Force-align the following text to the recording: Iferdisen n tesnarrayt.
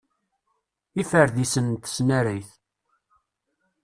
Iferdisen 1.01 1.65
n 1.69 1.75
tesnarrayt. 1.83 2.49